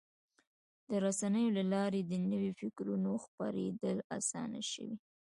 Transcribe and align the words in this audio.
د 0.89 0.91
رسنیو 1.05 1.53
له 1.57 1.63
لارې 1.73 2.01
د 2.05 2.13
نوي 2.31 2.51
فکرونو 2.59 3.11
خپرېدل 3.25 3.97
اسانه 4.17 4.61
شوي. 4.71 4.95